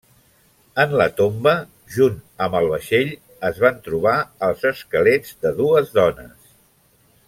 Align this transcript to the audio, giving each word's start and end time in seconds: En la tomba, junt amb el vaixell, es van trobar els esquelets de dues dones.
En 0.83 0.95
la 1.01 1.05
tomba, 1.19 1.53
junt 1.97 2.17
amb 2.47 2.57
el 2.61 2.71
vaixell, 2.73 3.13
es 3.53 3.61
van 3.67 3.79
trobar 3.91 4.17
els 4.49 4.69
esquelets 4.75 5.39
de 5.45 5.57
dues 5.63 5.97
dones. 6.01 6.55